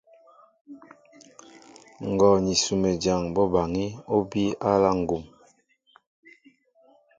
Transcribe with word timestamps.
Ngɔ 2.09 2.29
ni 2.43 2.53
Sumedyaŋ 2.63 3.21
bɔ́ 3.35 3.45
baŋí, 3.53 3.85
ó 4.15 4.17
bíy 4.29 4.49
á 4.65 4.69
aláá 4.75 4.95
ŋgum. 5.01 5.23